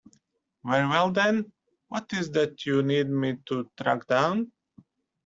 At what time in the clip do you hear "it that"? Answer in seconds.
2.29-2.65